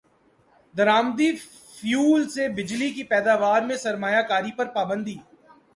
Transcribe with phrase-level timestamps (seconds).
[0.75, 1.31] درامدی
[1.75, 5.17] fuel سے بجلی کی پیداوار میں سرمایہ کاری پر پابندی